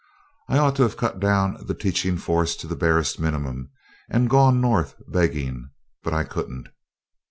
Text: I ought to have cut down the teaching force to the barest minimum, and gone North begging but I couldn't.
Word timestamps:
I 0.49 0.57
ought 0.57 0.75
to 0.77 0.81
have 0.81 0.97
cut 0.97 1.19
down 1.19 1.63
the 1.67 1.75
teaching 1.75 2.17
force 2.17 2.55
to 2.55 2.65
the 2.65 2.75
barest 2.75 3.19
minimum, 3.19 3.69
and 4.09 4.31
gone 4.31 4.59
North 4.59 4.95
begging 5.07 5.69
but 6.01 6.11
I 6.11 6.23
couldn't. 6.23 6.69